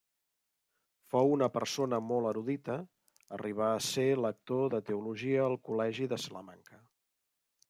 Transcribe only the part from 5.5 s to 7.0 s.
al Col·legi de Salamanca.